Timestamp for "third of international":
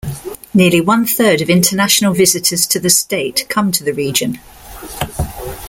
1.05-2.11